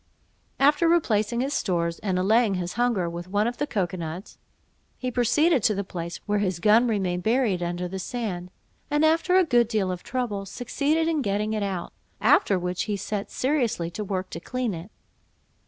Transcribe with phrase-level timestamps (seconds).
[0.59, 4.39] After replacing his stores, and allaying his hunger with one of the cocoa nuts,
[4.97, 8.49] he proceeded to the place where his gun remained buried under the sand;
[8.89, 12.97] and after a good deal of trouble, succeeded in getting it out; after which he
[12.97, 14.89] set seriously to work to clean it.